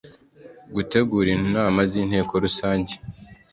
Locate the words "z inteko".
1.89-2.33